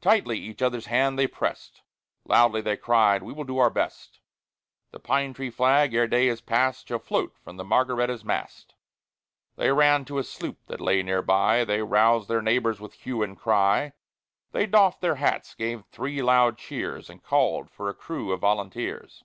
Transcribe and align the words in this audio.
Tightly 0.00 0.38
each 0.38 0.62
other's 0.62 0.86
hand 0.86 1.18
they 1.18 1.26
pressed, 1.26 1.82
Loudly 2.24 2.62
they 2.62 2.78
cried, 2.78 3.22
"We 3.22 3.34
will 3.34 3.44
do 3.44 3.58
our 3.58 3.68
best; 3.68 4.20
"The 4.90 4.98
pine 4.98 5.34
tree 5.34 5.50
flag, 5.50 5.92
ere 5.92 6.06
day 6.08 6.28
is 6.28 6.40
passed, 6.40 6.88
Shall 6.88 6.98
float 6.98 7.36
from 7.44 7.58
the 7.58 7.62
Margaretta's 7.62 8.24
mast." 8.24 8.72
III 8.72 8.78
They 9.66 9.72
ran 9.72 10.06
to 10.06 10.16
a 10.16 10.24
sloop 10.24 10.64
that 10.68 10.80
lay 10.80 11.02
near 11.02 11.20
by; 11.20 11.66
They 11.66 11.82
roused 11.82 12.28
their 12.28 12.40
neighbors, 12.40 12.80
with 12.80 12.94
hue 12.94 13.22
and 13.22 13.36
cry; 13.38 13.92
They 14.52 14.64
doffed 14.64 15.02
their 15.02 15.16
hats, 15.16 15.54
gave 15.54 15.84
three 15.84 16.22
loud 16.22 16.56
cheers, 16.56 17.10
And 17.10 17.22
called 17.22 17.68
for 17.70 17.90
a 17.90 17.94
crew 17.94 18.32
of 18.32 18.40
volunteers. 18.40 19.24